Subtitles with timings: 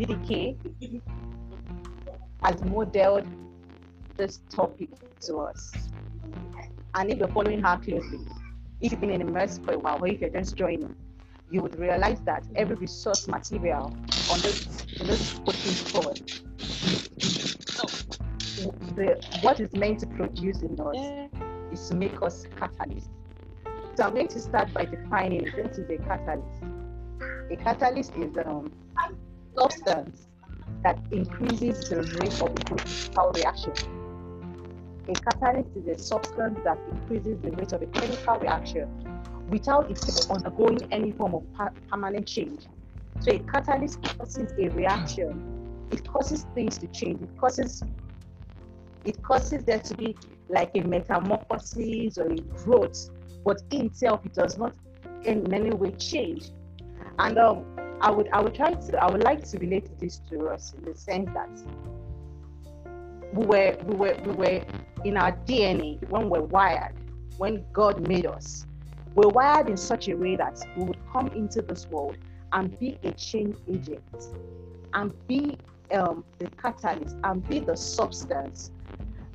[0.00, 0.56] DDK
[2.42, 3.26] has modeled
[4.16, 4.88] this topic
[5.20, 5.72] to us.
[6.94, 8.20] And if you're following her closely,
[8.80, 10.94] if you've been in immerse for a while, or if you're just joining,
[11.50, 13.94] you would realize that every resource material
[14.30, 16.20] on this, on this coaching course,
[18.96, 21.28] the, what is meant to produce in us
[21.72, 23.10] is to make us catalysts.
[23.96, 26.62] So I'm going to start by defining what is a catalyst.
[27.50, 28.72] A catalyst is um,
[29.60, 30.26] substance
[30.82, 33.72] that increases the rate of a chemical reaction.
[35.08, 38.88] A catalyst is a substance that increases the rate of a chemical reaction
[39.50, 41.42] without it undergoing any form of
[41.90, 42.66] permanent change.
[43.20, 45.88] So a catalyst causes a reaction.
[45.90, 47.20] It causes things to change.
[47.20, 47.82] It causes
[49.04, 50.14] it causes there to be
[50.48, 53.10] like a metamorphosis or a growth,
[53.44, 54.74] but in itself it does not
[55.24, 56.50] in any way change.
[57.18, 57.64] And um,
[58.00, 60.84] I would I would try to I would like to relate this to us in
[60.84, 61.50] the sense that
[63.32, 64.62] we were we were we were
[65.04, 66.94] in our DNA when we're wired,
[67.38, 68.66] when God made us.
[69.14, 72.16] We're wired in such a way that we would come into this world
[72.52, 74.02] and be a change agent
[74.94, 75.58] and be
[75.92, 78.70] um, the catalyst and be the substance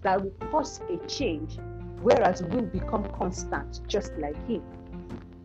[0.01, 1.57] that will cause a change,
[2.01, 4.63] whereas we'll become constant just like Him.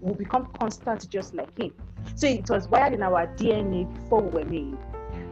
[0.01, 1.73] We'll become constant just like Him.
[2.15, 4.79] So it was wired in our DNA before we were made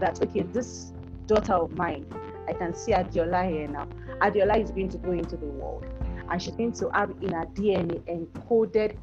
[0.01, 0.93] that, okay, this
[1.27, 2.07] daughter of mine,
[2.49, 3.89] I can see Adiola here now.
[4.21, 5.87] Adiola is going to go into the world
[6.31, 8.97] and she's going to have in her DNA encoded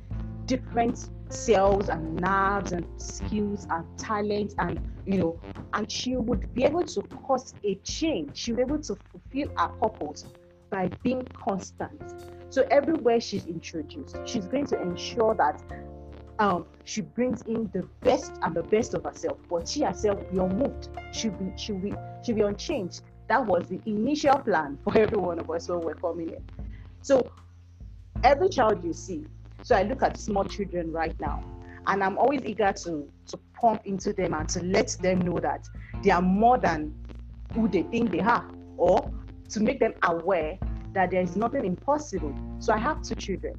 [0.46, 5.40] different cells and nerves and skills and talents and you know
[5.74, 9.50] and she would be able to cause a change she would be able to fulfill
[9.58, 10.26] her purpose
[10.70, 12.00] by being constant
[12.56, 15.61] so everywhere she's introduced she's going to ensure that
[16.39, 20.38] um, she brings in the best and the best of herself, but she herself be
[20.38, 20.89] unmoved.
[21.12, 23.02] She'll be, she'll be, she'll be unchanged.
[23.28, 26.44] That was the initial plan for every one of us when we're coming in.
[27.02, 27.31] So
[28.24, 29.25] every child you see,
[29.63, 31.44] so I look at small children right now,
[31.88, 35.68] and I'm always eager to to pump into them and to let them know that
[36.03, 36.94] they are more than
[37.53, 38.46] who they think they are,
[38.78, 39.12] or
[39.50, 40.59] to make them aware
[40.95, 42.33] that there is nothing impossible.
[42.59, 43.53] So I have two children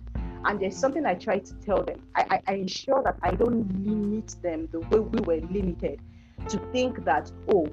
[0.45, 2.01] and there's something I try to tell them.
[2.15, 6.01] I, I, I ensure that I don't limit them the way we were limited
[6.49, 7.69] to think that, oh,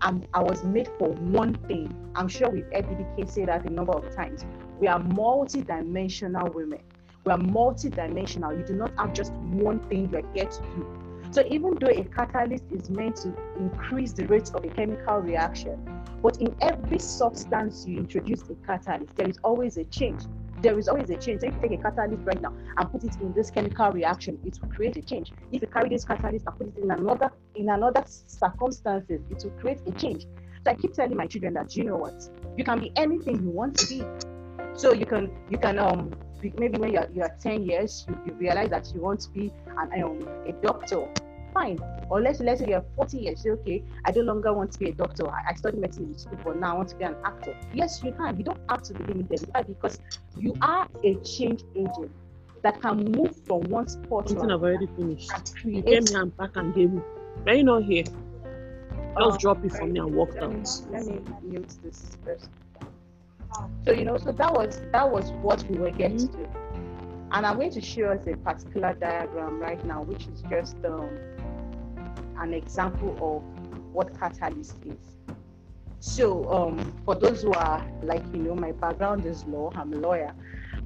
[0.00, 1.94] I'm, I was made for one thing.
[2.14, 4.44] I'm sure we've heard DDK say that a number of times.
[4.80, 6.80] We are multi-dimensional women.
[7.24, 8.56] We are multi-dimensional.
[8.56, 11.01] You do not have just one thing you're here to do.
[11.32, 16.04] So even though a catalyst is meant to increase the rate of a chemical reaction,
[16.22, 20.22] but in every substance you introduce a catalyst, there is always a change
[20.62, 21.40] there is always a change.
[21.40, 24.38] So if you take a catalyst right now and put it in this chemical reaction,
[24.44, 25.32] it will create a change.
[25.50, 29.50] If you carry this catalyst and put it in another in another circumstances, it will
[29.60, 30.22] create a change.
[30.64, 32.14] So I keep telling my children that you know what,
[32.56, 34.04] you can be anything you want to be.
[34.74, 36.12] So you can you can um
[36.58, 40.02] maybe when you're you're 10 years, you, you realize that you want to be an
[40.02, 41.06] um, a doctor
[41.52, 41.78] fine.
[42.08, 44.90] Or let's let's say you're 40 years, say, okay, I no longer want to be
[44.90, 45.28] a doctor.
[45.28, 47.56] I, I studied medicine in school, but now I want to be an actor.
[47.72, 48.36] Yes, you can.
[48.38, 49.48] You don't have to be limited.
[49.52, 49.62] Why?
[49.62, 50.00] Because
[50.36, 52.10] you are a change agent
[52.62, 54.28] that can move from one spot.
[54.28, 55.30] Something I've already finished.
[55.64, 57.02] You came here and back and gave me.
[57.46, 58.04] Are you not here?
[58.04, 62.48] Just um, drop it for me and walk Me, let me mute this first.
[63.84, 66.44] So you know, so that was that was what we were getting mm-hmm.
[66.44, 66.62] to.
[67.32, 71.08] And I'm going to show us a particular diagram right now, which is just um,
[72.38, 75.16] an example of what catalyst is.
[76.00, 79.96] So, um, for those who are like, you know, my background is law, I'm a
[79.96, 80.34] lawyer,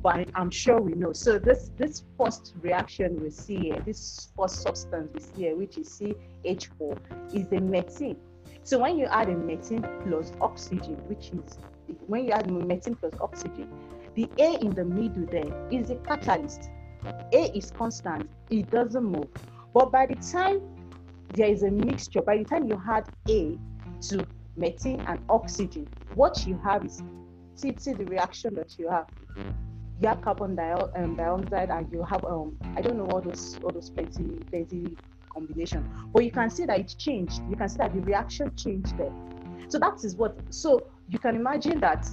[0.02, 1.14] but I'm sure we know.
[1.14, 5.78] So, this this first reaction we see here, this first substance we see here, which
[5.78, 6.98] is CH4,
[7.32, 8.18] is a methane.
[8.62, 11.58] So, when you add a methane plus oxygen, which is
[12.06, 13.68] when you add methane plus oxygen,
[14.14, 16.70] the A in the middle there is a catalyst.
[17.32, 19.28] A is constant, it doesn't move.
[19.74, 20.60] But by the time
[21.34, 22.22] there is a mixture.
[22.22, 23.58] By the time you add A
[24.08, 27.02] to methane and oxygen, what you have is
[27.54, 29.06] see, see the reaction that you have.
[30.00, 33.70] You have carbon um, dioxide and you have um I don't know all those all
[33.70, 34.96] those plenty plenty
[35.32, 37.40] combination, but you can see that it changed.
[37.48, 39.12] You can see that the reaction changed there.
[39.68, 40.36] So that is what.
[40.50, 42.08] So you can imagine that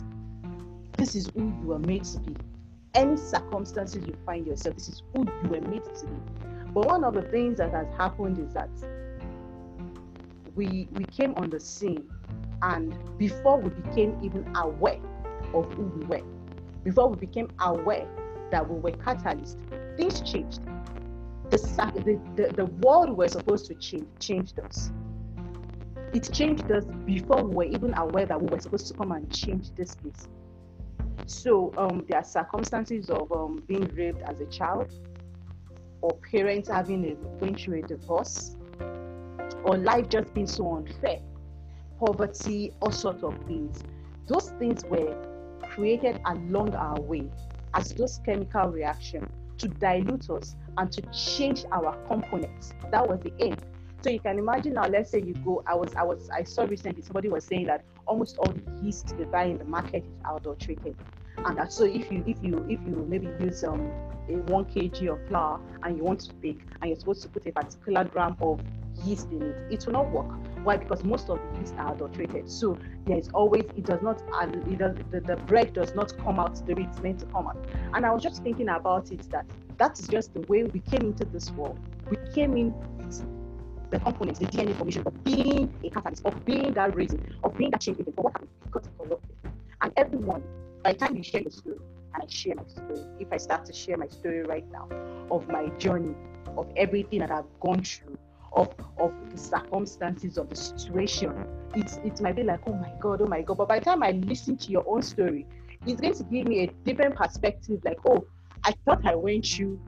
[0.98, 2.36] this is who you were made to be.
[2.94, 6.48] Any circumstances you find yourself, this is who you were made to be.
[6.74, 8.70] But one of the things that has happened is that
[10.56, 12.08] we we came on the scene
[12.62, 15.00] and before we became even aware
[15.54, 16.22] of who we were
[16.84, 18.08] before we became aware
[18.52, 19.58] that we were catalysts
[19.98, 20.62] things changed
[21.50, 24.92] the, the, the, the world we're supposed to change changed us
[26.14, 29.32] it changed us before we were even aware that we were supposed to come and
[29.32, 30.28] change this place.
[31.26, 34.94] So um, there are circumstances of um, being raped as a child,
[36.02, 38.56] or parents having a, going through a divorce,
[39.64, 41.20] or life just being so unfair,
[42.00, 43.84] poverty, all sorts of things.
[44.28, 45.16] Those things were
[45.64, 47.30] created along our way
[47.74, 49.28] as those chemical reactions
[49.58, 52.74] to dilute us and to change our components.
[52.92, 53.56] That was the aim.
[54.04, 56.64] So you can imagine now, let's say you go, I was, I was, I saw
[56.64, 60.20] recently somebody was saying that almost all the yeast they buy in the market is
[60.30, 60.98] adulterated.
[61.38, 63.80] And so if you, if you, if you maybe use um,
[64.28, 67.48] a one kg of flour and you want to bake and you're supposed to put
[67.48, 68.60] a particular gram of
[69.06, 70.32] yeast in it, it will not work.
[70.64, 70.76] Why?
[70.76, 72.52] Because most of the yeast are adulterated.
[72.52, 74.22] So there is always it does not
[74.68, 77.48] it does the, the bread does not come out the way it's meant to come
[77.48, 77.66] out.
[77.94, 79.46] And I was just thinking about it that
[79.78, 81.80] that is just the way we came into this world.
[82.10, 82.74] We came in
[83.94, 87.72] the components, the DNA formation of being a catalyst, of being that reason, of being
[87.72, 88.16] that change agent.
[88.16, 88.50] But what happened?
[88.66, 89.36] Because of corrupted.
[89.82, 90.44] And everyone,
[90.84, 91.78] by the time you share your story,
[92.14, 94.88] and I share my story, if I start to share my story right now
[95.32, 96.16] of my journey,
[96.58, 98.18] of everything that I've gone through,
[98.56, 98.70] of
[99.00, 101.46] of the circumstances of the situation,
[101.76, 103.58] it it might be like, oh my god, oh my god.
[103.58, 105.46] But by the time I listen to your own story,
[105.86, 107.82] it's going to give me a different perspective.
[107.84, 108.26] Like, oh,
[108.64, 109.80] I thought I went through,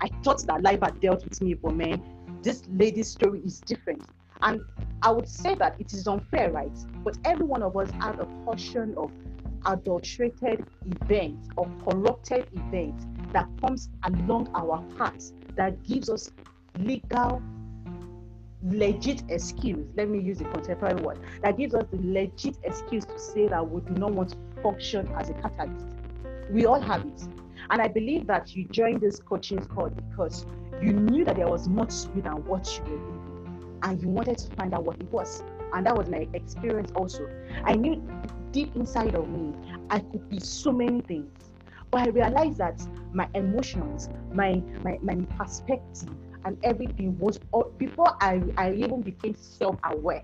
[0.00, 2.02] I thought that life had dealt with me, but man,
[2.46, 4.06] this lady's story is different.
[4.42, 4.60] And
[5.02, 6.78] I would say that it is unfair, right?
[7.04, 9.10] But every one of us has a portion of
[9.66, 16.30] adulterated events or corrupted events that comes along our paths that gives us
[16.78, 17.42] legal
[18.62, 23.18] legit excuse let me use the contemporary word that gives us the legit excuse to
[23.18, 25.86] say that we do not want to function as a catalyst
[26.50, 27.22] we all have it
[27.70, 30.46] and i believe that you joined this coaching call because
[30.80, 34.08] you knew that there was more to you than what you were doing and you
[34.08, 35.42] wanted to find out what it was.
[35.72, 37.28] And that was my experience also.
[37.64, 38.02] I knew
[38.52, 39.52] deep inside of me
[39.90, 41.50] i could be so many things.
[41.90, 42.80] But i realized that
[43.12, 46.08] my emotions my my, my perspective
[46.44, 50.22] and everything was all, before I, I even became self-aware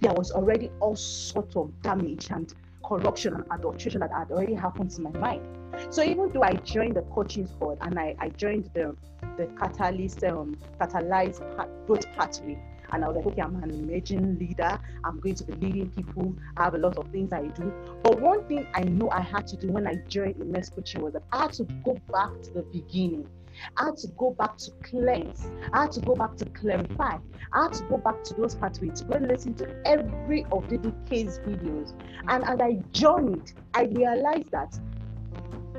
[0.00, 2.52] there was already all sorts of damage and
[2.88, 5.42] corruption and adulteration that had already happened to my mind
[5.90, 8.96] so even though i joined the coaching squad and i, I joined the
[9.36, 11.40] the catalyst um catalyzed
[11.86, 12.58] growth pathway
[12.92, 14.78] and I was like, okay, I'm an emerging leader.
[15.04, 16.34] I'm going to be leading people.
[16.56, 17.72] I have a lot of things I do.
[18.02, 21.12] But one thing I know I had to do when I joined Immerse Coaching was
[21.12, 23.28] that I had to go back to the beginning.
[23.76, 25.50] I had to go back to cleanse.
[25.72, 27.18] I had to go back to clarify.
[27.52, 30.78] I had to go back to those pathways go and listen to every of the
[31.08, 31.92] case videos.
[32.28, 34.78] And as I journeyed, I realized that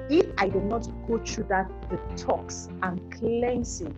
[0.09, 3.95] if I did not go through that detox and cleansing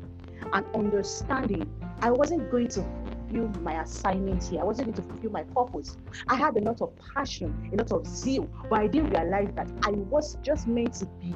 [0.52, 1.70] and understanding,
[2.02, 2.84] I wasn't going to
[3.32, 4.62] fulfill my assignment here.
[4.62, 5.98] I wasn't going to fulfill my purpose.
[6.28, 9.70] I had a lot of passion, a lot of zeal, but I didn't realize that
[9.84, 11.34] I was just meant to be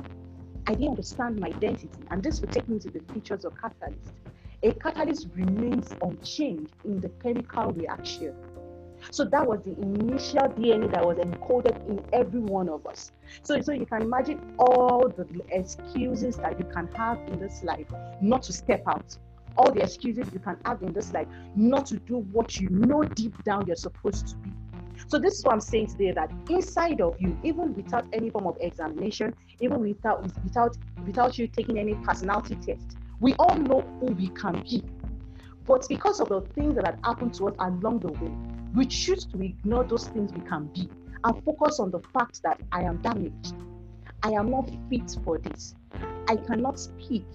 [0.68, 1.90] I didn't understand my identity.
[2.10, 4.12] And this will take me to the features of catalyst.
[4.64, 8.34] A catalyst remains unchanged in the chemical reaction.
[9.12, 13.12] So that was the initial DNA that was encoded in every one of us.
[13.44, 17.88] So, so you can imagine all the excuses that you can have in this life
[18.22, 19.16] not to step out.
[19.58, 23.04] All the excuses you can have in this life not to do what you know
[23.04, 24.52] deep down you're supposed to be.
[25.08, 28.48] So this is what I'm saying today that inside of you, even without any form
[28.48, 34.08] of examination, even without without without you taking any personality test, we all know who
[34.14, 34.84] we can be.
[35.66, 38.32] But because of the things that had happened to us along the way,
[38.74, 40.90] we choose to ignore those things we can be
[41.24, 43.56] and focus on the fact that I am damaged.
[44.24, 45.76] I am not fit for this.
[46.28, 47.26] I cannot speak.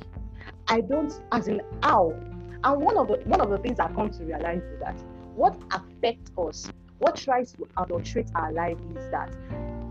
[0.69, 2.15] I don't, as in how.
[2.63, 5.01] And one of the one of the things I come to realize is that
[5.35, 9.35] what affects us what tries to adulterate our life is that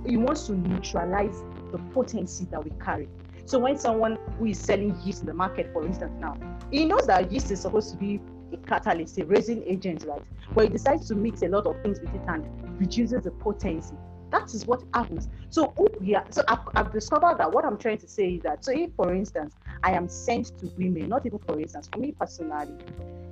[0.06, 3.10] it wants to neutralize the potency that we carry.
[3.46, 6.38] So when someone who is selling yeast in the market, for instance, now
[6.72, 8.22] he knows that yeast is supposed to be
[8.54, 10.22] a catalyst, a raising agent, right?
[10.54, 12.48] But he decides to mix a lot of things with it and
[12.80, 13.96] reduces the potency.
[14.30, 15.30] That is what happens.
[15.50, 18.72] So yeah, so I've, I've discovered that what I'm trying to say is that so
[18.72, 22.76] if, for instance, I am sent to women, not even for instance, for me personally,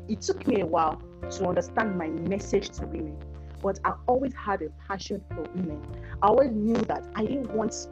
[0.07, 3.15] it took me a while to understand my message to women
[3.61, 5.81] but I always had a passion for women.
[6.21, 7.87] I always knew that I didn't want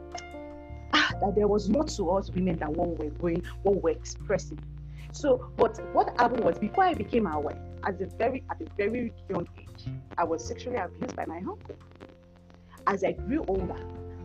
[0.92, 3.80] ah, that there was more to us women than what we were going, what we
[3.80, 4.58] were expressing.
[5.12, 8.66] So, but what happened was before I became a wife, at a very at a
[8.76, 9.86] very young age,
[10.18, 11.76] I was sexually abused by my uncle.
[12.86, 13.80] As I grew older,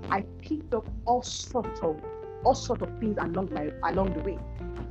[0.10, 2.02] I picked up all sorts of
[2.44, 4.38] all sorts of things along my along the way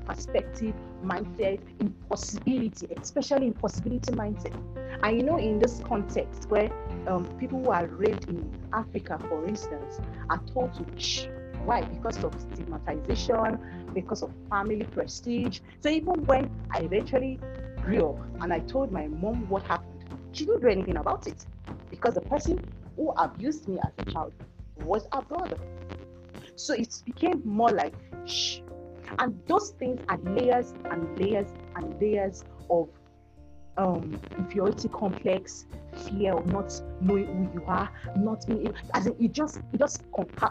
[0.07, 4.55] perspective, mindset, impossibility, especially impossibility mindset.
[5.03, 6.71] And you know, in this context where
[7.07, 11.27] um, people who are raped in Africa, for instance, are told to shh.
[11.65, 11.83] Why?
[11.83, 13.59] Because of stigmatization,
[13.95, 15.61] because of family prestige.
[15.81, 17.39] So even when I eventually
[17.83, 21.45] grew up and I told my mom what happened, she didn't do anything about it
[21.91, 22.59] because the person
[22.97, 24.33] who abused me as a child
[24.85, 25.59] was a brother.
[26.57, 27.95] So it became more like
[28.27, 28.61] shh.
[29.19, 32.89] And those things are layers and layers and layers of
[33.77, 35.67] um, inferiority complex,
[36.09, 40.05] fear of not knowing who you are, not being as in, it just it just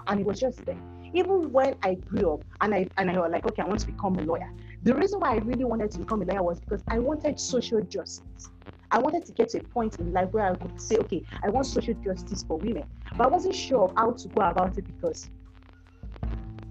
[0.08, 0.80] and it was just there.
[1.14, 3.88] Even when I grew up and I and I was like, okay, I want to
[3.88, 4.52] become a lawyer.
[4.84, 7.82] The reason why I really wanted to become a lawyer was because I wanted social
[7.82, 8.50] justice.
[8.92, 11.50] I wanted to get to a point in life where I could say, okay, I
[11.50, 12.84] want social justice for women.
[13.16, 15.30] But I wasn't sure of how to go about it because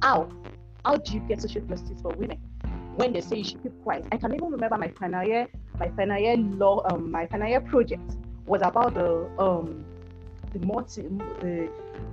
[0.02, 0.30] how?
[0.85, 2.38] How do you get social justice for women?
[2.97, 4.06] When they say you should keep quiet.
[4.11, 5.47] I can even remember my final year,
[5.78, 8.16] my final year law, um, my final year project
[8.47, 9.85] was about the um
[10.52, 11.68] the multi the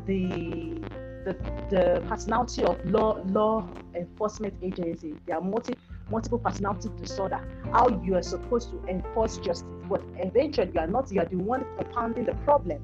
[0.06, 0.86] the
[1.26, 1.34] the,
[1.70, 5.16] the personality of law law enforcement agencies.
[5.26, 5.76] There are multi
[6.12, 7.40] multiple personality disorder.
[7.72, 11.12] How you are supposed to enforce justice, but eventually you are not.
[11.12, 12.80] You are the one compounding the problem,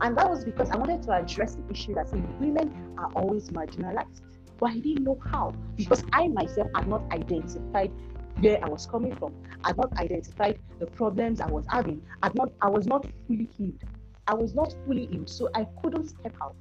[0.00, 2.10] and that was because I wanted to address the issue that
[2.40, 4.22] women are always marginalized,
[4.64, 6.08] but I didn't know how because mm.
[6.14, 7.92] I myself had not identified
[8.40, 9.34] where I was coming from.
[9.62, 12.00] I had not identified the problems I was having.
[12.22, 13.82] I not I was not fully healed.
[14.26, 16.56] I was not fully healed, so I couldn't step out.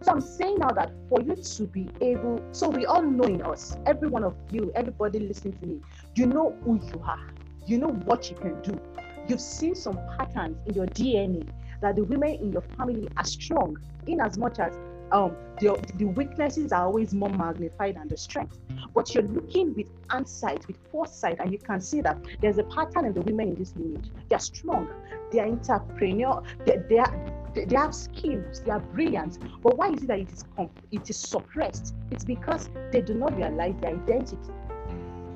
[0.00, 3.42] So I'm saying now that for you to be able, so we all know in
[3.42, 5.80] us, every one of you, everybody listening to me,
[6.14, 7.32] you know who you are,
[7.66, 8.80] you know what you can do.
[9.26, 11.48] You've seen some patterns in your DNA
[11.80, 13.76] that the women in your family are strong,
[14.06, 14.78] in as much as
[15.12, 18.58] um, the, the weaknesses are always more magnified than the strength.
[18.94, 23.04] But you're looking with insight, with foresight, and you can see that there's a pattern
[23.04, 24.10] in the women in this lineage.
[24.28, 24.88] They're strong,
[25.30, 29.38] they are entrepreneur, they, they are they, they have skills, they are brilliant.
[29.62, 30.44] But why is it that it is
[30.92, 31.94] it is suppressed?
[32.10, 34.52] It's because they do not realize their identity.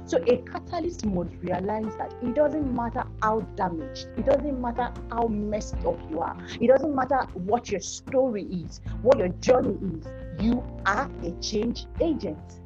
[0.07, 5.29] So a catalyst must realize that it doesn't matter how damaged, it doesn't matter how
[5.29, 10.07] messed up you are, it doesn't matter what your story is, what your journey is,
[10.45, 12.61] you are a change agent.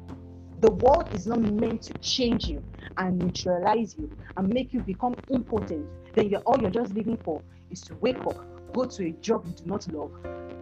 [0.59, 2.61] The world is not meant to change you
[2.97, 5.87] and neutralize you and make you become impotent.
[6.15, 7.41] Then you're, all you're just living for
[7.71, 10.11] is to wake up, go to a job you do not love,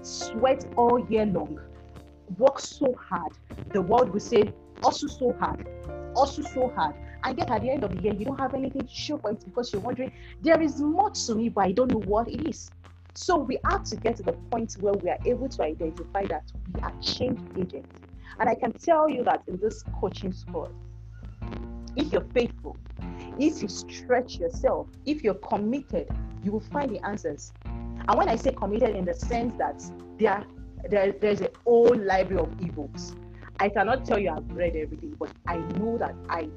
[0.04, 1.60] sweat all year long,
[2.38, 3.32] work so hard.
[3.74, 4.54] The world will say,
[4.84, 5.68] also so hard,
[6.18, 6.96] also so hard.
[7.24, 9.32] And yet at the end of the year, you don't have anything to show for
[9.32, 12.48] it because you're wondering, there is much to me, but I don't know what it
[12.48, 12.72] is.
[13.14, 16.44] So we have to get to the point where we are able to identify that
[16.74, 17.90] we are change agents.
[18.40, 20.72] And I can tell you that in this coaching school,
[21.96, 22.78] if you're faithful,
[23.40, 26.08] if you stretch yourself, if you're committed,
[26.44, 27.52] you will find the answers.
[27.66, 29.84] And when I say committed in the sense that
[30.20, 30.46] there,
[30.90, 33.16] there there's a whole library of ebooks.
[33.60, 36.50] I cannot tell you I've read everything, but I know that I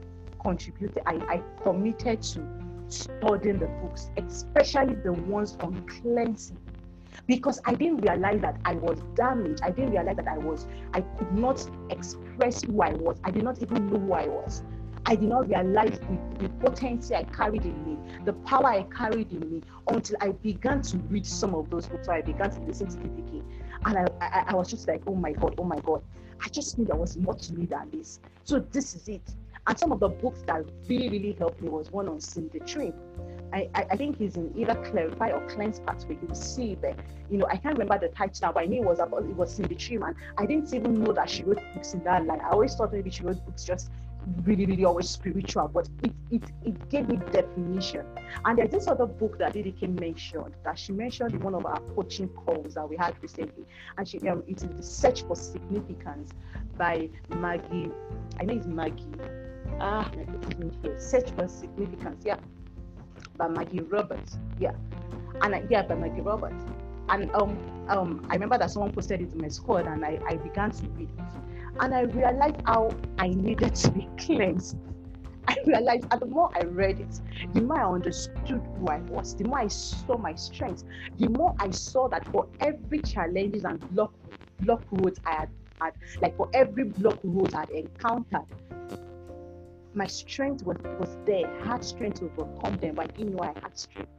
[0.42, 2.46] contributed, I, I committed to
[2.88, 6.58] studying the books, especially the ones on cleansing.
[7.26, 9.60] Because I didn't realize that I was damaged.
[9.62, 13.18] I didn't realize that I was, I could not express who I was.
[13.24, 14.62] I did not even know who I was.
[15.06, 19.32] I did not realize the, the potency I carried in me, the power I carried
[19.32, 22.06] in me, until I began to read some of those books.
[22.06, 23.42] So I began to listen to DDK.
[23.86, 26.02] And I, I, I was just like, oh my God, oh my God.
[26.42, 28.20] I just knew there was more to me than this.
[28.44, 29.22] So this is it.
[29.66, 32.92] And some of the books that really, really helped me was one on Sympatry.
[33.52, 36.18] I, I, I think he's in either Clarify or Cleanse Pathway.
[36.22, 36.96] You see there.
[37.30, 39.36] You know, I can't remember the title now, but I knew it was about it
[39.36, 40.14] was Sympatry, man.
[40.38, 42.40] I didn't even know that she wrote books in that line.
[42.40, 43.90] I always thought maybe she wrote books just
[44.44, 48.06] really, really always spiritual, but it, it, it gave me definition.
[48.44, 51.80] And there's this other book that DDK mentioned that she mentioned in one of our
[51.94, 53.64] coaching calls that we had recently.
[53.98, 56.32] And she um, it is The Search for Significance
[56.76, 57.90] by Maggie.
[58.38, 59.06] I know it's Maggie.
[59.80, 60.10] Ah.
[60.98, 62.36] Search for Significance, yeah.
[63.36, 64.38] By Maggie Roberts.
[64.58, 64.72] Yeah.
[65.42, 66.64] And yeah, by Maggie Roberts.
[67.08, 67.58] And um
[67.88, 70.86] um I remember that someone posted it in my squad and I, I began to
[70.90, 71.24] read it
[71.78, 74.76] and I realized how I needed to be cleansed.
[75.48, 77.20] I realized, and the more I read it,
[77.54, 80.84] the more I understood who I was, the more I saw my strengths,
[81.18, 84.12] the more I saw that for every challenges and block
[84.60, 85.48] block roads I had,
[85.80, 88.46] had like for every block road I had encountered,
[89.94, 91.46] my strength was, was there.
[91.62, 94.10] I had strength to overcome them, but I didn't know I had strength.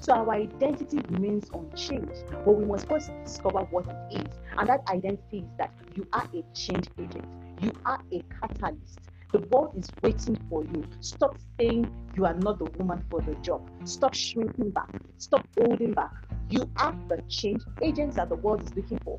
[0.00, 4.38] So our identity remains unchanged, but we must first discover what it is.
[4.56, 7.26] And that identity is that you are a change agent,
[7.60, 9.10] you are a catalyst.
[9.32, 10.84] The world is waiting for you.
[11.00, 13.62] Stop saying you are not the woman for the job.
[13.84, 14.90] Stop shrinking back.
[15.18, 16.12] Stop holding back.
[16.50, 19.18] You are the change agents that the world is looking for.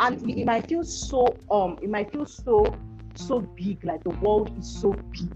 [0.00, 2.64] And it might feel so um it might feel so
[3.14, 5.30] so big, like the world is so big.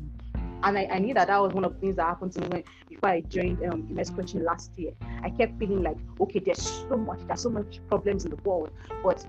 [0.63, 2.49] And I, I knew that that was one of the things that happened to me
[2.49, 4.93] when, before I joined um, Immerse coaching last year.
[5.23, 8.71] I kept feeling like, okay, there's so much, there's so much problems in the world,
[9.03, 9.25] but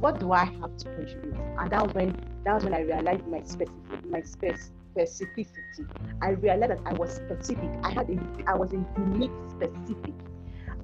[0.00, 1.36] what do I have to contribute?
[1.58, 5.86] And that was when that was when I realized my specific my specificity.
[6.22, 7.70] I realized that I was specific.
[7.82, 10.14] I had a I was a unique specific.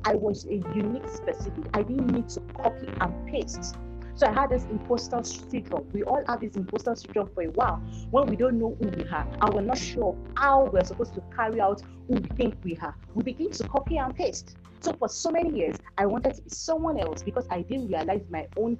[0.05, 1.65] I was a unique specific.
[1.73, 3.77] I didn't need to copy and paste.
[4.17, 5.89] So I had this imposter syndrome.
[5.93, 7.77] We all have this imposter syndrome for a while
[8.11, 11.23] when we don't know who we are and we're not sure how we're supposed to
[11.35, 12.97] carry out who we think we are.
[13.15, 14.57] We begin to copy and paste.
[14.81, 18.23] So for so many years, I wanted to be someone else because I didn't realize
[18.31, 18.79] my own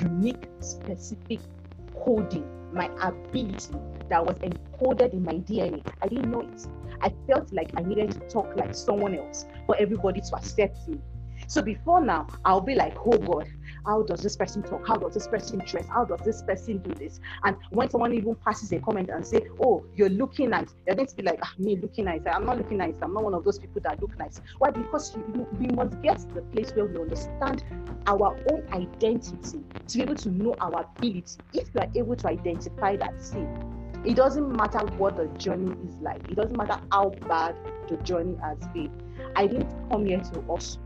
[0.00, 1.40] unique, specific
[2.02, 3.74] coding, my ability
[4.08, 5.86] that was encoded in my DNA.
[6.02, 6.66] I didn't know it.
[7.02, 10.98] I felt like I needed to talk like someone else for everybody to accept me.
[11.46, 13.48] So before now, I'll be like, oh God,
[13.86, 14.86] how does this person talk?
[14.86, 15.86] How does this person dress?
[15.88, 17.20] How does this person do this?
[17.44, 21.08] And when someone even passes a comment and say, "Oh, you're looking nice," you're going
[21.08, 22.22] to be like, ah, "Me looking nice?
[22.26, 22.96] I'm not looking nice.
[23.02, 24.70] I'm not one of those people that look nice." Why?
[24.70, 27.64] Because you, we must get to the place where we understand
[28.06, 31.38] our own identity to be able to know our ability.
[31.52, 33.46] If you are able to identify that, see,
[34.04, 36.20] it doesn't matter what the journey is like.
[36.28, 37.56] It doesn't matter how bad
[37.88, 38.90] the journey has been.
[39.36, 40.78] I didn't come here to us.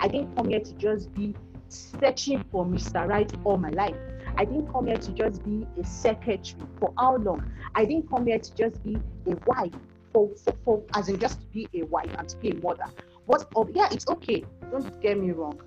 [0.00, 1.34] I didn't come here to just be
[1.72, 3.08] searching for Mr.
[3.08, 3.96] Right all my life.
[4.36, 7.44] I didn't come here to just be a secretary for how long?
[7.74, 9.74] I didn't come here to just be a wife
[10.12, 12.86] for, for, for as in just to be a wife and to be a mother.
[13.26, 14.44] What of yeah, it's okay.
[14.70, 15.60] Don't get me wrong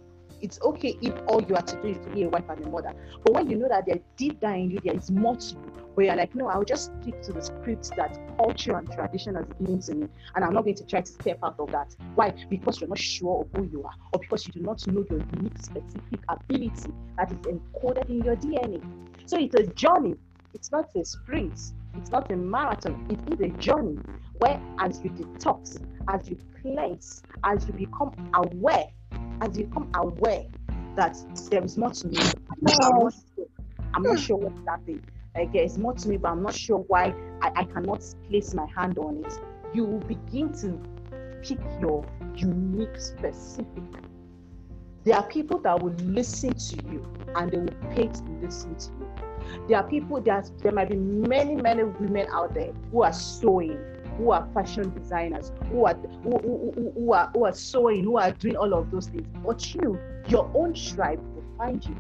[0.45, 2.69] it's okay if all you are to do is to be a wife and a
[2.69, 2.93] mother.
[3.23, 5.71] But when you know that there deep down in you, there is more to you,
[5.95, 9.45] where you're like, no, I'll just stick to the scripts that culture and tradition has
[9.59, 11.95] given to me, and I'm not going to try to step out of that.
[12.13, 12.31] Why?
[12.47, 15.19] Because you're not sure of who you are, or because you do not know your
[15.33, 18.83] unique, specific ability that is encoded in your DNA.
[19.25, 20.15] So it's a journey.
[20.53, 21.59] It's not a sprint.
[21.95, 23.07] It's not a marathon.
[23.09, 23.97] It is a journey
[24.37, 28.85] where, as you detox, as you cleanse, as you become aware
[29.41, 30.43] as you become aware
[30.95, 31.17] that
[31.49, 32.17] there is more to me.
[32.19, 33.47] I'm not sure,
[33.93, 35.01] I'm not sure what's that thing.
[35.35, 38.65] Like there's more to me, but I'm not sure why I, I cannot place my
[38.75, 39.33] hand on it.
[39.73, 40.79] You will begin to
[41.41, 43.83] pick your unique specific.
[45.03, 48.87] There are people that will listen to you and they will pay to listen to
[48.99, 49.15] you.
[49.67, 53.77] There are people that there might be many, many women out there who are sewing,
[54.17, 58.31] who are fashion designers, who are who, who, who, are who are sewing, who are
[58.31, 59.27] doing all of those things.
[59.43, 61.95] But you, your own tribe will find you.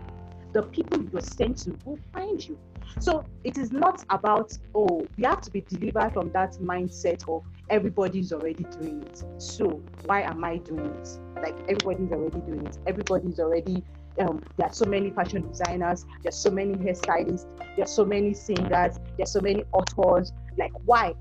[0.53, 2.57] The people you're sent to will find you.
[2.99, 7.43] So it is not about, oh, we have to be delivered from that mindset of
[7.69, 9.23] everybody's already doing it.
[9.37, 11.19] So why am I doing it?
[11.35, 12.77] Like everybody's already doing it.
[12.87, 13.83] Everybody's already
[14.19, 18.97] um, there are so many fashion designers, there's so many hairstylists, there's so many singers,
[19.17, 20.31] there's so many authors.
[20.57, 21.13] Like, why?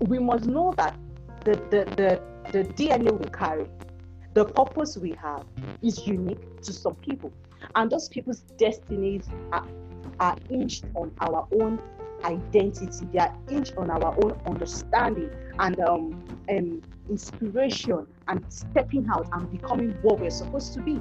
[0.00, 0.96] We must know that
[1.44, 2.20] the, the, the,
[2.52, 3.66] the DNA we carry,
[4.34, 5.44] the purpose we have
[5.82, 7.32] is unique to some people.
[7.74, 9.66] And those people's destinies are,
[10.18, 11.80] are hinged on our own
[12.24, 19.28] identity, they are hinged on our own understanding and um, um, inspiration and stepping out
[19.32, 21.00] and becoming what we're supposed to be.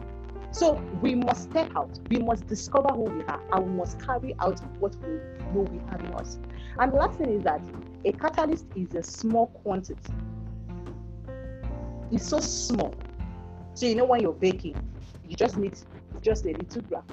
[0.51, 4.35] So we must step out, we must discover who we are, and we must carry
[4.39, 5.19] out what we
[5.53, 6.39] know we have in us.
[6.79, 7.61] And the last thing is that
[8.05, 10.13] a catalyst is a small quantity.
[12.11, 12.93] It's so small.
[13.73, 14.75] So you know when you're baking,
[15.27, 15.77] you just need
[16.21, 17.03] just a little gram.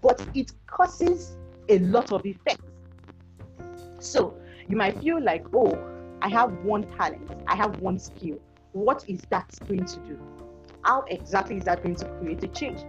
[0.00, 1.36] But it causes
[1.68, 2.64] a lot of effects.
[4.00, 4.34] So
[4.68, 5.78] you might feel like, oh,
[6.22, 8.38] I have one talent, I have one skill.
[8.72, 10.18] What is that going to do?
[10.82, 12.80] How exactly is that going to create a change?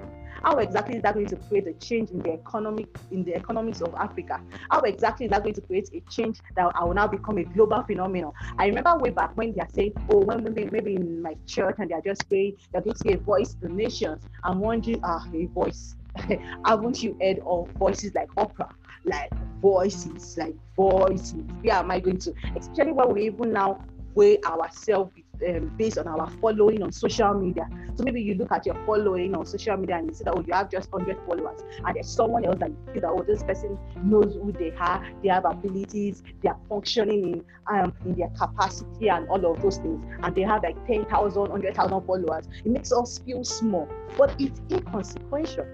[0.43, 3.81] How exactly is that going to create a change in the economic in the economics
[3.81, 4.41] of Africa?
[4.71, 7.83] How exactly is that going to create a change that will now become a global
[7.83, 8.31] phenomenon?
[8.57, 11.75] I remember way back when they are saying, oh, when maybe, maybe in my church
[11.77, 14.23] and they are just saying they're going to give a voice to nations.
[14.43, 15.95] I'm wondering, ah, a voice.
[16.65, 18.71] Haven't you heard of voices like Oprah?
[19.05, 21.35] Like voices, like voices.
[21.61, 22.33] Where am I going to?
[22.57, 23.83] Especially when we even now
[24.15, 25.13] weigh ourselves
[25.47, 27.67] um, based on our following on social media.
[27.95, 30.43] So maybe you look at your following on social media and you see that oh,
[30.45, 33.77] you have just 100 followers, and there's someone else that you that oh, this person
[34.03, 39.09] knows who they are, they have abilities, they are functioning in um, in their capacity
[39.09, 42.45] and all of those things, and they have like 10,000, 100,000 followers.
[42.63, 45.65] It makes us feel small, but it's inconsequential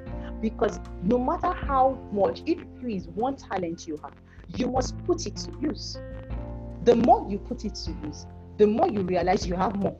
[0.41, 4.13] because no matter how much, if it is one talent you have,
[4.55, 5.97] you must put it to use.
[6.83, 8.25] The more you put it to use,
[8.57, 9.97] the more you realize you have more.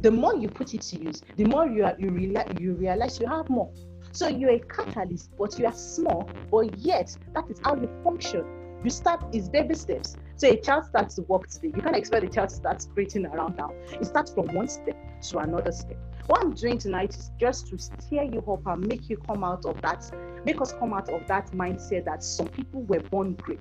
[0.00, 3.18] The more you put it to use, the more you, are, you, realize, you realize
[3.18, 3.72] you have more.
[4.12, 8.44] So you're a catalyst, but you are small, but yet that is how you function.
[8.84, 10.16] You start is baby steps.
[10.36, 11.72] So a child starts to walk today.
[11.74, 13.72] You can't expect the child to start sprinting around now.
[13.92, 15.96] It starts from one step to another step.
[16.26, 19.64] What I'm doing tonight is just to steer you up and make you come out
[19.64, 20.10] of that,
[20.44, 23.60] make us come out of that mindset that some people were born great,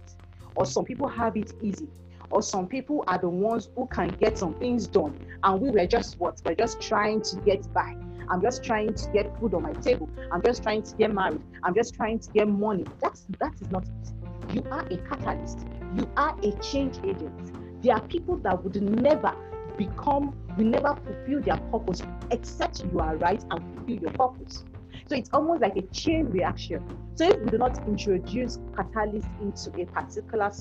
[0.56, 1.88] or some people have it easy,
[2.34, 5.86] or some people are the ones who can get some things done, and we were
[5.86, 6.42] just what?
[6.44, 7.96] We're just trying to get by.
[8.28, 10.10] I'm just trying to get food on my table.
[10.32, 11.42] I'm just trying to get married.
[11.62, 12.86] I'm just trying to get money.
[13.00, 14.56] That's that is not it.
[14.56, 15.60] You are a catalyst.
[15.96, 17.84] You are a change agent.
[17.84, 19.36] There are people that would never
[19.78, 24.64] become, will never fulfill their purpose except you are right and fulfill your purpose.
[25.08, 26.84] So it's almost like a chain reaction.
[27.16, 30.52] So if we do not introduce catalyst into a particular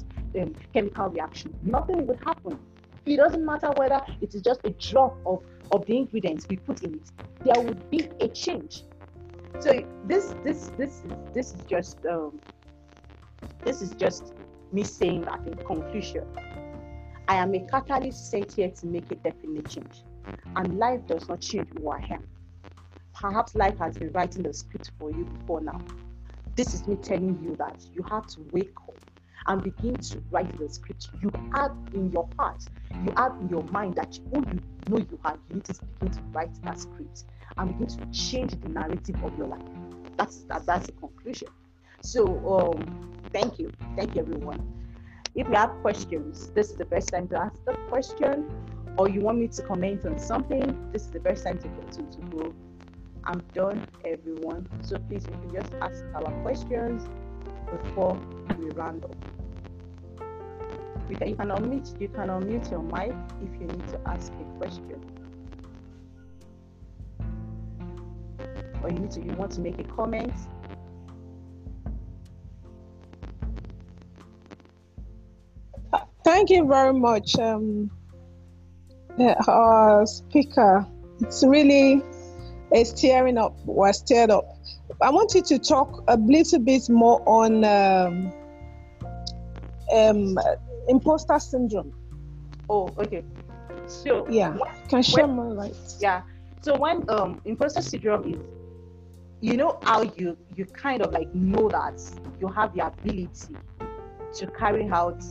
[0.40, 2.58] um, chemical reaction, nothing would happen.
[3.04, 5.42] It doesn't matter whether it is just a drop of,
[5.72, 7.10] of the ingredients we put in it.
[7.44, 8.84] There would be a change.
[9.60, 12.40] So this this this is this is just um,
[13.64, 14.34] this is just
[14.72, 16.24] me saying that in conclusion.
[17.28, 20.04] I am a catalyst sent here to make a definite change.
[20.56, 22.26] And life does not change who I am.
[23.14, 25.80] Perhaps life has been writing the script for you before now.
[26.54, 28.96] This is me telling you that you have to wake up
[29.46, 31.08] and begin to write the script.
[31.20, 32.62] You have in your heart,
[33.04, 36.14] you have in your mind that who you know you are, you need to begin
[36.14, 37.24] to write that script
[37.56, 39.62] and begin to change the narrative of your life.
[40.16, 41.48] That's that, that's the conclusion.
[42.00, 43.72] So um, thank you.
[43.96, 44.60] Thank you everyone.
[45.34, 48.50] If you have questions, this is the best time to ask the question,
[48.98, 51.82] or you want me to comment on something, this is the best time to go
[51.82, 52.54] to, to go.
[53.24, 54.68] I'm done, everyone.
[54.82, 57.08] So please, you can just ask our questions
[57.70, 58.18] before
[58.58, 59.16] we round up.
[61.08, 64.32] You can, you can unmute you can unmute your mic if you need to ask
[64.32, 65.00] a question.
[68.82, 70.32] Or you need to you want to make a comment
[76.24, 77.90] Thank you very much, um,
[79.48, 80.86] our speaker.
[81.20, 82.02] It's really
[82.74, 84.44] a steering up, was steered up.
[85.00, 88.32] I want you to talk a little bit more on um,
[89.92, 90.38] um,
[90.88, 91.92] imposter syndrome.
[92.68, 93.24] Oh, okay.
[93.86, 94.56] So yeah,
[94.88, 95.76] can share when, more light.
[96.00, 96.22] Yeah.
[96.60, 98.40] So when um, imposter syndrome is,
[99.40, 102.00] you know how you you kind of like know that
[102.40, 103.56] you have the ability
[104.34, 105.22] to carry out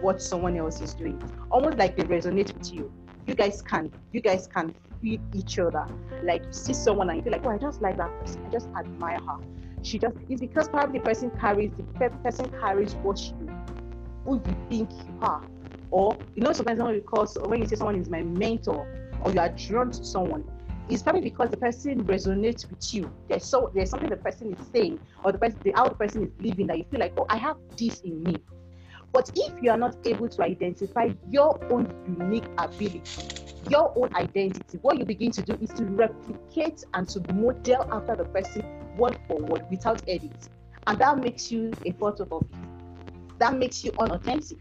[0.00, 1.22] what someone else is doing.
[1.50, 2.92] Almost like they resonate with you.
[3.26, 5.86] You guys can you guys can feel each other.
[6.22, 8.44] Like you see someone and you feel like, oh, I just like that person.
[8.46, 9.38] I just admire her.
[9.82, 13.48] She just it's because probably the person carries the person carries what you
[14.24, 15.42] who you think you are.
[15.90, 18.86] Or you know sometimes you call when you say someone is my mentor
[19.22, 20.44] or you are drawn to someone,
[20.88, 23.10] it's probably because the person resonates with you.
[23.28, 26.24] There's so there's something the person is saying or the person the how the person
[26.24, 28.36] is living that you feel like, oh, I have this in me.
[29.12, 33.02] But if you are not able to identify your own unique ability,
[33.68, 38.16] your own identity, what you begin to do is to replicate and to model after
[38.16, 38.64] the person
[38.96, 40.48] word for word without edit.
[40.86, 42.48] And that makes you a photocopy.
[43.38, 44.58] That makes you unauthentic.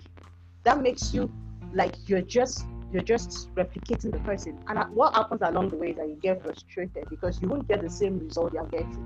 [0.63, 1.31] That makes you
[1.73, 4.57] like you're just you're just replicating the person.
[4.67, 7.81] And what happens along the way is that you get frustrated because you won't get
[7.81, 9.05] the same result you're getting.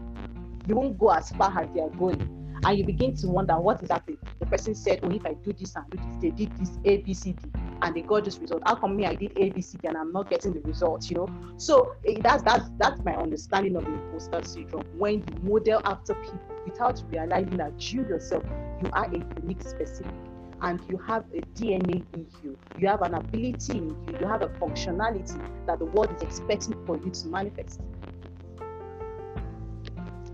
[0.68, 3.92] You won't go as far as they're going and you begin to wonder what is
[3.92, 4.20] happening.
[4.40, 6.98] The person said, Oh, if I do this and do this, they did this A,
[6.98, 7.50] B, C, D,
[7.84, 8.64] and they got this result.
[8.66, 11.30] How come me I did ABC and I'm not getting the results, you know?
[11.58, 14.86] So eh, that's that's that's my understanding of imposter syndrome.
[14.98, 18.44] When you model after people without realizing that you yourself,
[18.82, 20.14] you are a unique specific
[20.62, 22.58] and you have a DNA in you.
[22.80, 24.18] You have an ability in you.
[24.20, 27.82] You have a functionality that the world is expecting for you to manifest.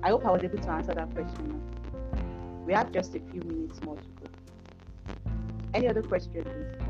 [0.03, 1.59] I hope I was able to answer that question.
[2.65, 5.23] We have just a few minutes more to go.
[5.73, 6.88] Any other questions, please?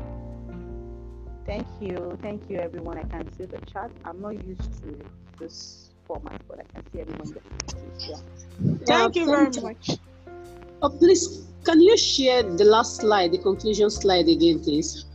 [1.50, 2.16] Thank you.
[2.22, 2.96] Thank you, everyone.
[2.96, 3.90] I can see the chat.
[4.04, 4.96] I'm not used to
[5.40, 7.34] this format, but I can see everyone.
[7.98, 8.18] Yeah.
[8.86, 9.98] Thank you very much.
[10.80, 15.06] Oh, please, can you share the last slide, the conclusion slide again, please?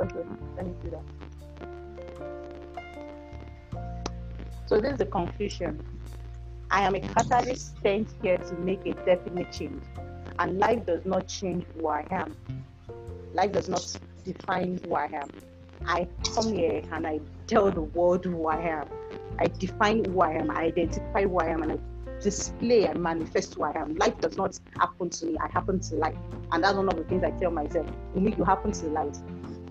[0.00, 0.28] Okay, okay.
[0.56, 1.04] let me do that.
[4.64, 5.84] So this is the conclusion.
[6.70, 9.82] I am a catalyst sent here to make a definite change.
[10.38, 12.34] And life does not change who I am.
[13.34, 13.82] Life does not
[14.24, 15.28] define who I am.
[15.86, 18.88] I come here and I tell the world who I am.
[19.38, 20.50] I define who I am.
[20.50, 21.78] I identify who I am and I
[22.20, 23.94] display and manifest who I am.
[23.96, 26.16] Life does not happen to me, I happen to life.
[26.52, 27.86] And that's one of the things I tell myself.
[28.14, 29.16] You need to happen to life.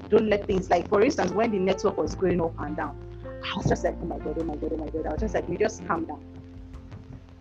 [0.09, 2.95] Don't let things like for instance, when the network was going up and down,
[3.43, 5.07] I was just like, oh my god, oh my god, oh my god.
[5.07, 6.23] I was just like, you just calm down.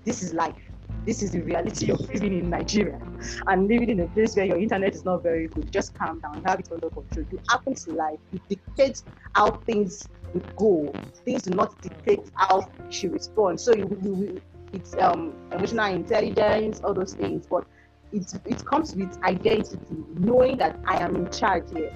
[0.04, 0.56] This is life.
[1.04, 3.00] This is the reality of living in Nigeria
[3.48, 5.72] and living in a place where your internet is not very good.
[5.72, 7.26] Just calm down, have it under control.
[7.30, 8.18] You happen to life.
[8.30, 9.02] You dictate
[9.34, 10.92] how things would go.
[11.24, 13.64] Things do not dictate how she responds.
[13.64, 17.46] So you, you, it's um, emotional intelligence, all those things.
[17.46, 17.64] But
[18.12, 19.78] it, it comes with identity,
[20.14, 21.92] knowing that I am in charge here.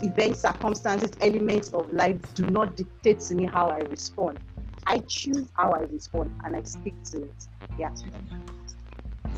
[0.00, 4.38] Events, circumstances, elements of life do not dictate to me how I respond.
[4.86, 7.48] I choose how I respond and I speak to it.
[7.78, 7.90] Yeah.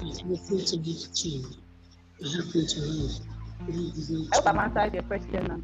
[0.01, 1.59] Everything to be changed.
[2.21, 3.35] Everything to live.
[4.33, 5.61] I hope I'm answering your question now.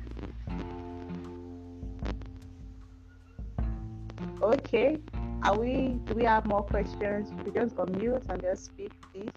[4.42, 4.98] Okay.
[5.42, 7.30] Are we do we have more questions?
[7.44, 9.30] We just unmute and just speak, please.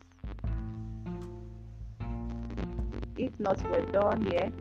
[3.18, 4.52] If not, we're done here.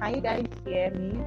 [0.00, 1.20] Can you guys hear me?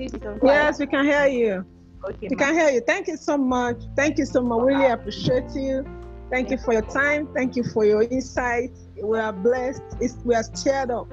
[0.00, 1.66] Please don't Yes, we can hear you.
[2.08, 2.16] Okay.
[2.22, 2.38] We ma'am.
[2.38, 2.80] can hear you.
[2.80, 3.76] Thank you so much.
[3.96, 4.62] Thank you so much.
[4.62, 5.84] Really appreciate you.
[6.30, 7.28] Thank you for your time.
[7.34, 8.70] Thank you for your insight.
[9.02, 9.82] We are blessed.
[10.00, 11.06] It's, we are stirred up.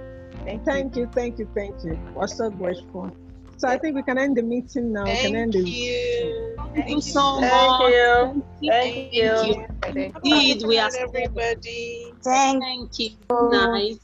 [0.46, 0.66] Thank you.
[0.66, 2.00] Thank you, thank you, thank you.
[2.16, 3.12] We're so grateful.
[3.58, 5.04] So I think we can end the meeting now.
[5.04, 6.56] we can end Thank the you.
[6.74, 7.92] Thank you so Thank much.
[7.92, 8.72] you.
[8.72, 9.66] Thank you.
[9.82, 10.12] Thank you.
[10.24, 12.14] Indeed, we are everybody.
[12.24, 13.10] Thank Thank you.
[13.52, 14.00] Nice.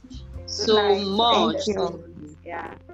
[0.47, 1.07] So night.
[1.07, 1.55] much.
[1.67, 2.35] Thank you.
[2.43, 2.67] Yeah.
[2.67, 2.92] Thank you.